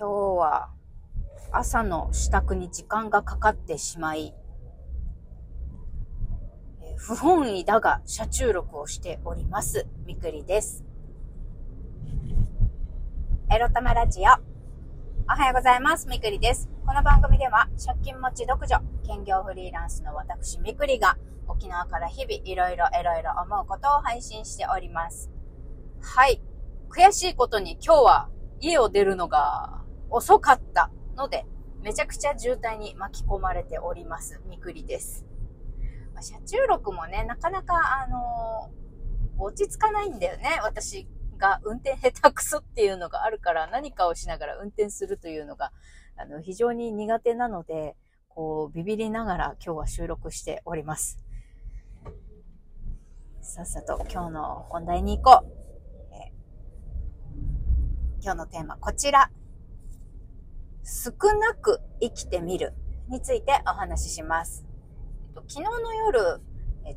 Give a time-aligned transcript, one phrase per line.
[0.00, 0.68] 今日は
[1.50, 4.32] 朝の支度に時間がかかってしまい、
[6.96, 9.88] 不本意だが車中録をしております。
[10.06, 10.84] みくりです。
[13.52, 14.22] エロ玉ラジオ。
[14.22, 14.26] お
[15.32, 16.06] はようございます。
[16.06, 16.68] みくりです。
[16.86, 21.18] この番組では、借金持ち独女、兼業フリーランスの私みくりが、
[21.48, 25.28] 沖縄から日々いろいろいろいろ思うことを配信しております。
[26.00, 26.40] はい。
[26.88, 28.28] 悔しいことに今日は
[28.60, 29.77] 家を出るのが
[30.10, 31.44] 遅かったので、
[31.82, 34.40] めちゃくちゃ渋滞に巻き込まれております。
[34.48, 35.24] みくりです。
[36.12, 40.58] まあ、車中録もね、なかなか、あのー、落ち着かないんだよね。
[40.62, 45.72] 私が運転下手くそっていうのがあるから、何かをしながら運転するというのが、
[46.16, 47.96] あの、非常に苦手なので、
[48.28, 51.18] こう、ビビりながら今日は収録しております。
[53.40, 55.58] さっさと今日の本題に行こう。
[58.20, 59.30] 今日のテーマ、こちら。
[60.84, 62.74] 少なく生きてみる
[63.08, 64.64] についてお話しします。
[65.34, 66.40] 昨日の夜、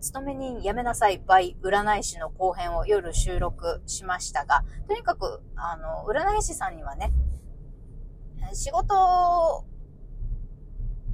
[0.00, 7.12] 勤め人やめなさい by 占い師の後編を夜収録しましたが、とにかく、あの、占い師さんにはね、
[8.52, 8.94] 仕事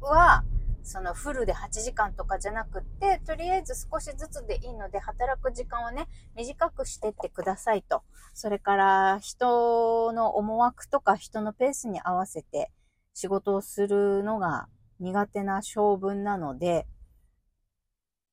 [0.00, 0.44] は、
[0.82, 8.02] そのフルで8時間とかじゃなくって、とりあえず少しずつでいいので、働く時間をね、短くしてってくださいと。
[8.34, 12.70] それから、人の思惑とか人のペースに合わせて
[13.14, 14.68] 仕事をするのが
[15.00, 16.86] 苦手な性分なので、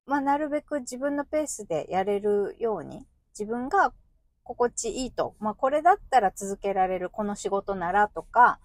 [0.06, 3.06] まあ、なるべく自分のペースでやれるように、
[3.38, 3.92] 自分が
[4.42, 5.36] 心地いいと。
[5.38, 8.58] まあ、これだったら続けられる、この仕事ならとか、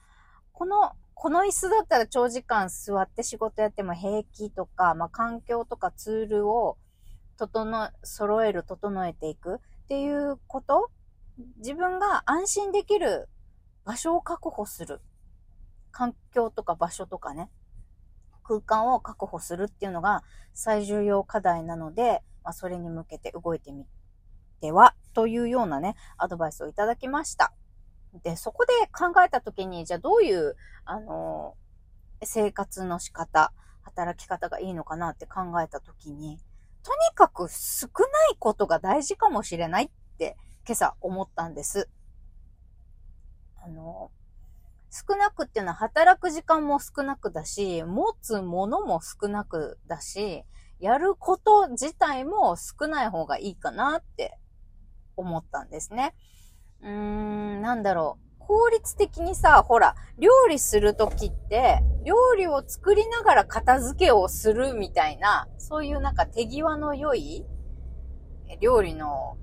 [0.54, 6.78] このこの椅子だったら長時間座って仕事やっても平気とか、まあ、環境とかツールを
[7.38, 10.92] 整、揃える、整えていくっていうこと
[11.58, 13.30] 自分が安心できる
[13.86, 15.02] 場所を確保する。
[15.92, 17.50] 環境とか場所とかね。
[18.44, 20.22] 空間を確保するっていうのが
[20.54, 23.86] 最重要課題なので、まあ、それに向けて動いてみ
[24.62, 27.54] てはというようなね、アドバイスをいただきました。
[28.24, 30.56] で、そこで考えたときに、じゃあどういう、
[30.86, 31.56] あの、
[32.24, 36.40] 生活の仕方、働き方がいいのかなって考えたときに、
[36.84, 41.90] とにかく少ないことが大事かもしれないって今朝思ったんです。
[43.64, 44.12] あの、
[44.92, 50.46] 少なくっていうのは働く時間も少なくだし、持つものも少なくだし、
[50.80, 54.38] やること自体も少ない方がいいかなって
[55.18, 56.16] 思ったんですね。
[56.86, 58.26] うーん、なんだろう。
[58.40, 67.44] 効率的にさ、ほら、料理するときって、料理を作りながら片付けをするみたいな、そういうなんか手際の良い
[68.62, 69.36] 料理の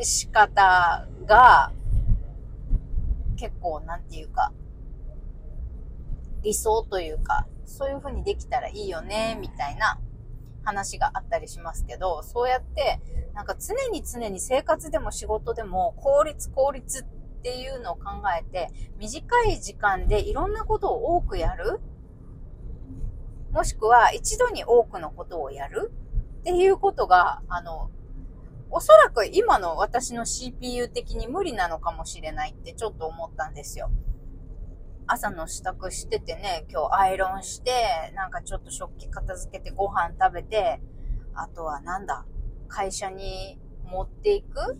[0.00, 1.72] 仕方が、
[3.36, 4.52] 結構なんていうか、
[6.42, 9.98] 理想というか、そういう風にできたらいいよね、みたいな
[10.66, 13.00] 話があったりしますけど、そうやって、
[13.34, 17.06] なんか常に常に生活でも仕事でも効率効率っ
[17.42, 18.02] ていうのを考
[18.38, 18.68] えて、
[18.98, 21.80] 短い時間でいろんなことを多くやる
[23.52, 25.90] もしくは一度に多くのことをやる
[26.40, 27.90] っていうことが、あの、
[28.70, 33.90] おそらく今の私の CPU 的に無理なのかもしれないってちょっと思ったんですよ。
[35.08, 37.70] 朝の支度しててね、今日アイロンして、
[38.16, 40.80] なんかちょっと食器片付けてご飯食べて、
[41.34, 42.26] あとはなんだ、
[42.68, 44.76] 会社に持っていく、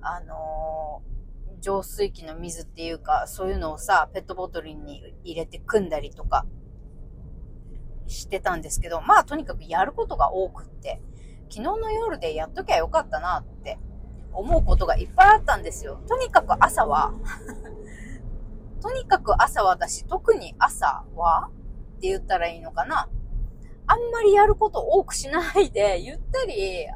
[0.00, 6.46] あのー、浄水器の水っていうか、そういうのをさ、ペットボトルに入れて組んだりとか
[8.06, 11.02] してたんですけど、まあとにかくやることが多くって、
[11.50, 13.78] 昨日の夜でやっときゃよかったなって
[14.32, 16.00] 思うことがいっぱいあったんですよ。
[16.08, 17.12] とにかく朝は
[18.84, 21.48] とにかく朝はだし、特に朝は
[21.96, 23.08] って言ったらいいのかな。
[23.86, 26.86] あんまりやること多くしないで、 ゆったり、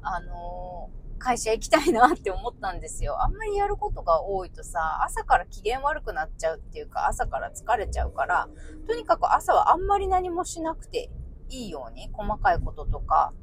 [0.00, 3.22] あのー、会社行きたいなって思ったんですよ。
[3.22, 8.48] あんまりやることが多いとさ、朝から機嫌悪くなっちゃうっていうか、朝から疲れちゃうから、
[8.86, 11.10] とにかく朝はあんまり何もしなくて
[11.50, 13.34] いいように、細かいこととか、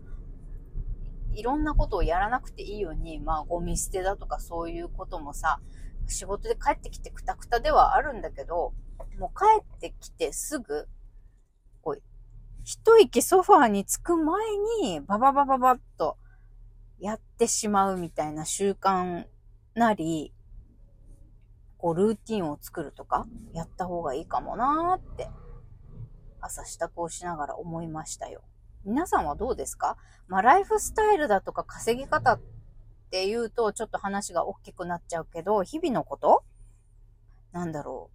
[1.36, 5.60] いろんなことをやらなくていいように、まあ、ゴミ捨てだとかそういうこともさ、
[6.07, 8.74] 仕事で帰ってきてくたくたではあるんだけど、
[9.19, 10.88] もう帰ってきてすぐ、
[11.81, 12.02] こう、
[12.63, 14.46] 一息ソファーに着く前
[14.81, 16.18] に、バババババッと
[17.00, 19.25] やってしまうみたいな習慣
[19.74, 20.34] なり、
[21.78, 25.30] こう、ルーティンを作るとか、やった方がいいかもなーって、
[26.42, 28.42] 朝支度をしながら思いましたよ。
[28.84, 29.98] 皆さんはどうですか？
[30.28, 32.40] まあ、ライフスタイルだとか稼ぎ方
[33.15, 36.44] って言うと、ちょっと話が大きくなっちゃうけど、日々のこと？
[37.53, 38.12] なんだろ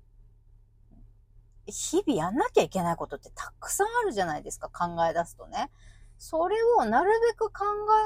[1.67, 1.70] う。
[1.73, 5.70] 日々やんなきゃいけないことってたくさんあるじゃないですか、考え出すとね。
[6.19, 7.64] それをなるべく考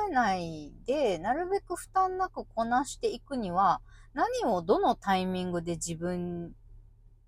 [0.09, 3.81] えないで、なるべく負担なくこなしていくには、
[4.13, 6.53] 何をどのタイミングで自分、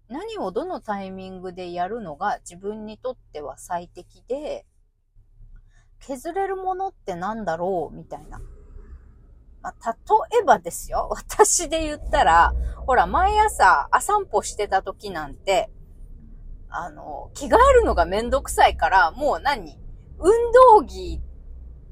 [0.08, 4.64] 何をどのタイミングでやるのが自分にとっては最適で、
[5.98, 7.96] 削れるものってなんだろう？
[7.96, 8.40] みたいな。
[9.66, 9.96] まあ、
[10.30, 11.08] 例えばですよ。
[11.10, 12.54] 私で言ったら、
[12.86, 15.70] ほら、毎朝、あ散歩してた時なんて、
[16.68, 19.80] あの、着替えるのがめんどくさいから、もう何？
[20.18, 21.20] 運動着、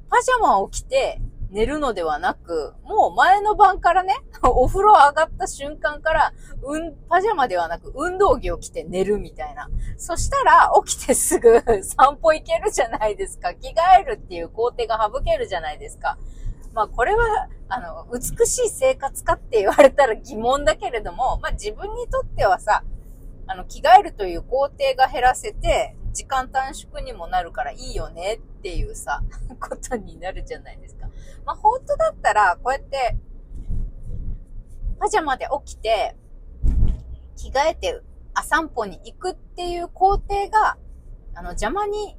[0.09, 6.33] パジャマを着て寝るのではなく、もう前の晩からね、 お風呂上がった瞬間から、
[6.63, 9.69] うん、パジャマではなく運動着を着て寝るみたいな。
[9.97, 13.53] そしたら起きてすぐ 散歩行けるじゃないですか。
[13.53, 16.17] 着替えるっていう工程が省けるじゃないですか。
[16.75, 22.85] まあこれは、あの、美しい生活かって言われたら疑問だけれども、まあ自分にとってはさ、
[23.47, 29.23] あの、着替えるという工程が減らせて、時間短縮にもなるからいいよねっていうさ、
[29.61, 31.09] ことになるじゃないですか。
[31.45, 33.17] まあ、本当だったら、こうやって、
[34.99, 36.17] パジャマで起きて、
[37.37, 38.01] 着替えて、
[38.33, 40.79] あ、散歩に行くっていう工程が、
[41.35, 42.17] あの、邪魔に、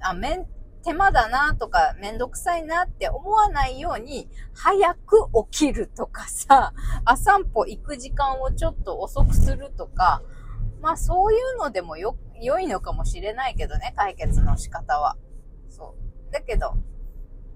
[0.00, 0.46] あ、めん、
[0.86, 6.72] 手間だなとか、めんどくさいなって思わないように、早く起きるとかさ、
[7.04, 10.22] あ、散歩行く時間をちょっと遅くするとか、
[10.80, 15.16] まあそういうのでもよ、良いのかもしれないけどね、解決の仕方は。
[15.70, 15.96] そ
[16.28, 16.32] う。
[16.32, 16.74] だけど、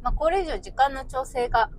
[0.02, 1.70] まあこれ以上時間の調整が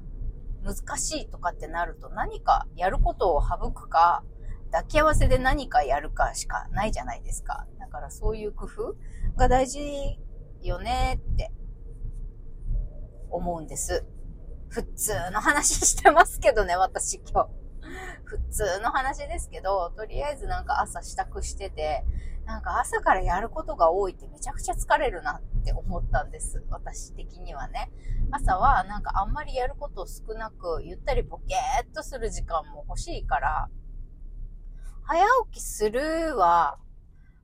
[0.64, 4.24] 難しいとかってなると何かやることを省くか、
[4.72, 7.68] 抱き合わせで何かやるかしかないじゃないですか。
[7.78, 8.96] だからそういう工夫
[9.36, 10.18] が大事
[10.68, 11.52] よねって
[13.30, 14.06] 思うんです。
[14.70, 17.50] 普通の話してますけどね、私今日。
[18.24, 22.06] 普通の話ですけど、とりあえずなんか朝支度してて、
[22.46, 26.64] なんか朝からやることが多いってめちゃくちゃ疲れるなって思ったんです。
[26.70, 27.92] 私的にはね。
[28.32, 33.70] 朝はなんかあんまりやること少なく、ゆったりボケーっとする時間も欲しいから、
[35.04, 36.78] 早起きするは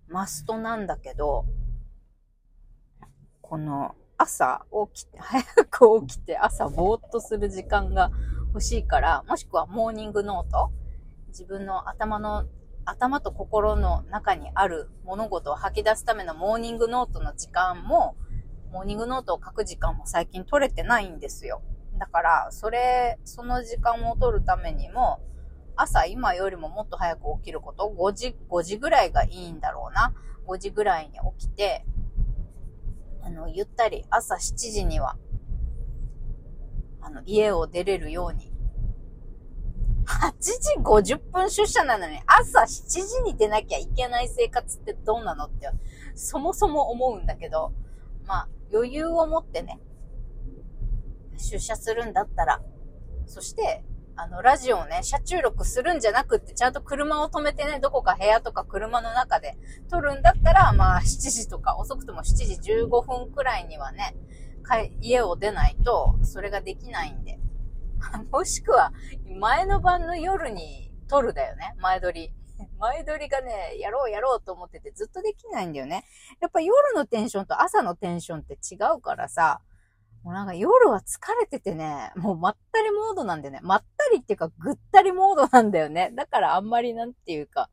[0.08, 1.46] マストなんだけど、
[3.50, 8.12] この朝起きて、 早く起きて朝ぼーっとする時間が
[8.48, 10.72] 欲しいから、もしくはモーニングノート
[11.30, 12.46] 自分の頭の、
[12.84, 18.18] 頭と心の中にある物事を吐き出すためのモーニングノートの時間も、
[18.72, 21.62] モーニングノートを書く時間も最近取れてないんですよ。
[21.98, 25.22] だから、それ、その時間を取るためにも、
[25.78, 30.14] 朝今よりももっと早く起きること、5時、5時ぐらいがいいんだろうな。
[30.48, 31.86] 5時ぐらいに起きて、
[33.28, 35.18] あの、ゆったり朝7時には
[37.02, 38.52] あの、家を出れるように。
[40.06, 45.70] 8時50分出社なのに朝7時に出なきゃいけない生活ってどうなのって、
[46.16, 47.74] そもそも思うんだけど、
[48.26, 49.82] まあ、余裕を持ってね、
[51.38, 52.62] 出社するんだったら、
[53.26, 53.84] そして、
[54.19, 59.58] あの、ラジオをね、車中録するんじゃなくって、ちゃんと車を止めてね、どこか部屋とか車の中で
[59.90, 64.16] 撮るんだったら、まあ、7時とか、遅くとも7時15分くらいにはね、
[65.02, 67.40] 家を出ないと、それができないんで。
[68.31, 68.92] もしくは、
[69.40, 71.75] 前の晩の夜に撮るだよね。
[71.78, 72.33] 前撮り。
[72.80, 76.06] 前撮りがね、やろうやろうと思っててずっとできないんだよね。
[76.42, 79.62] やっぱ夜のテンションと朝のテンションって違うからさ、
[80.28, 83.62] もうなんか夜は疲れててね、もうまったりモードなんだよね。
[83.64, 86.12] まったりっていうかぐったりモードなんだよね。
[86.14, 87.69] だからあんまりなんていうか、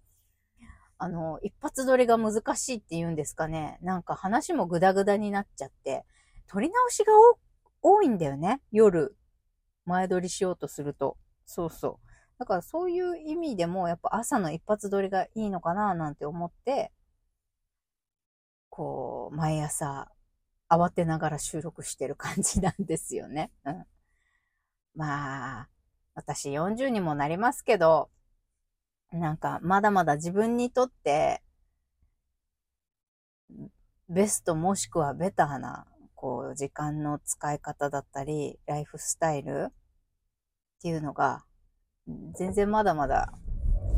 [0.98, 3.78] あの、一発撮りが難しいって言うんですかね。
[3.82, 6.04] なんか話もグダグダになっちゃって、
[6.46, 7.12] 撮り直しが
[7.82, 8.60] 多いんだよね。
[8.70, 9.16] 夜、
[9.84, 11.16] 前撮りしようとすると。
[11.46, 12.38] そうそう。
[12.38, 16.92] だからそういう意味でも、やっぱ朝の一発撮りがいいのかななんて思って、
[18.70, 20.13] こう、毎朝、
[20.76, 23.50] 慌てながら収録してる感じなんですよね。
[23.64, 23.84] うん。
[24.94, 25.68] まあ、
[26.14, 28.10] 私40にもなりますけど、
[29.12, 31.42] なんか、まだまだ自分にとって、
[34.08, 35.86] ベストもしくはベターな
[36.24, 39.72] こう、時間の使い方だったり、ライフスタイルっ
[40.80, 41.44] ていうのが、
[42.34, 43.34] 全然まだまだ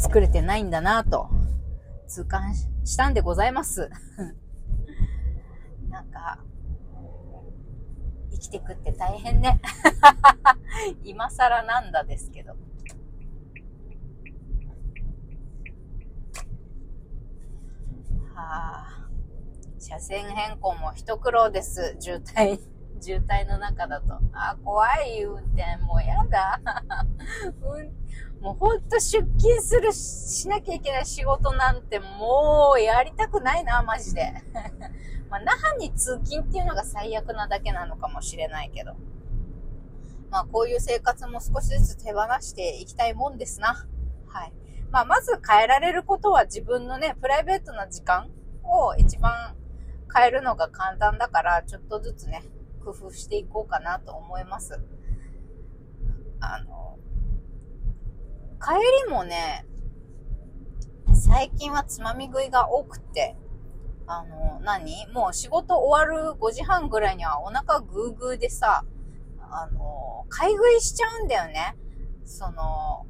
[0.00, 1.28] 作れてないんだなと、
[2.08, 2.52] 痛感
[2.84, 3.88] したんでございます。
[5.88, 6.44] なんか、
[8.36, 9.60] 生きてくって大変ね。
[11.04, 12.52] 今更なんだですけど。
[18.34, 18.96] はあ。
[19.78, 21.96] 車線変更も一苦労です。
[22.00, 22.60] 渋滞、
[23.00, 24.14] 渋滞の中だと。
[24.32, 25.76] あ、怖い運転。
[25.84, 26.60] もうやだ。
[27.62, 27.95] 運
[28.40, 34.32] もうほんと出勤する、しなきゃいけない仕事なんてもうやりたくないな、マジで。
[35.28, 38.94] まあ、那覇に通勤っていうのが最悪なだけなのかもしれないけど。
[40.30, 43.86] まあ、こういう生活も少しずつ手放していきたいもんですな。
[44.28, 44.52] はい。
[44.90, 48.30] まあ、まず変えられることは自分のね、プライベートな時間
[48.62, 49.56] を一番
[50.14, 52.42] 変えるのが簡単だから、ちょっとずつね、
[52.84, 54.80] 工夫していこうかなと思います。
[56.40, 56.98] あの、
[58.60, 58.74] 帰
[59.06, 59.66] りもね、
[61.14, 63.36] 最近はつまみ食いが多くて、
[64.06, 65.06] あの、何？
[65.12, 68.84] もう仕事終わる5時半ぐらいにはお腹グーグーでさ、
[69.40, 71.76] あの、買い食いしちゃうんだよね。
[72.24, 73.06] その、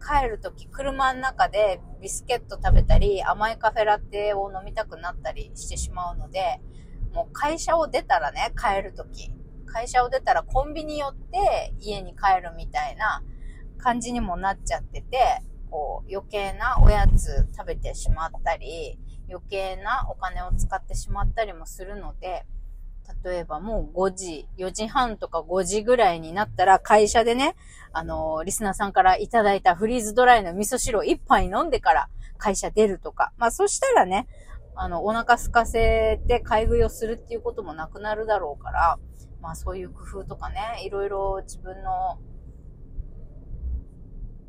[0.00, 6.60] 帰るとき車の中でビスケット食べたり甘いカフェラテを飲みたくなったりしてしまうので、
[7.14, 9.32] もう会社を出たらね、帰るとき。
[9.66, 13.22] 会社を出たらコンビニ寄って家に帰るみたいな
[13.82, 18.98] 感じにもなっちゃってて、こう余計なおやつ食べてしまったり、
[19.28, 22.46] 余計なお金を使ってしまったりもするので、
[23.24, 27.56] 例えばもう5時、4時半とか5時ぐらいになったら会社でね、
[27.92, 32.08] あのリスナーさんからいただいたフリーズドライの味噌汁を1杯飲んでから
[32.38, 33.32] 会社出るとか。
[33.38, 34.28] まあそしたらね、
[34.74, 38.98] あの、お腹空かせて買い食いをするっていうこともなくなるだろうから、
[39.40, 42.18] まあそういう工夫とかね、いろいろ自分の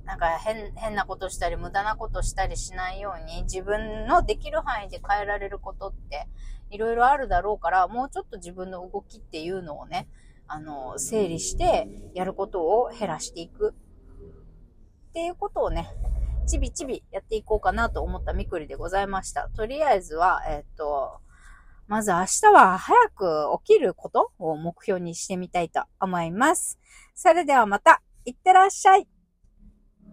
[0.05, 6.27] なんか変、変なことしたり、無駄なことしたりしないように、自分のできる範囲で変えられることって、
[6.69, 10.09] いろいろあるだろうから、もうちょっと自分の動きっていうのをね、
[10.47, 13.73] あの、整理して、やることを減らしていく。
[15.09, 15.89] っていうことをね、
[16.47, 19.49] ちびちびやっていこうかなと思ったみくりでございました。
[19.55, 21.19] とりあえずは、えっと、
[21.87, 26.79] まず明日は早く起きることを目標にしてみたいと思います。
[27.13, 29.12] それではまた、いってらっしゃい。